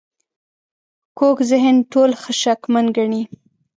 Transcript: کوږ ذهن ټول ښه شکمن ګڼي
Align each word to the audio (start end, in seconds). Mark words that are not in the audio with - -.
کوږ 1.17 1.37
ذهن 1.51 1.75
ټول 1.91 2.11
ښه 2.21 2.31
شکمن 2.41 2.85
ګڼي 2.97 3.21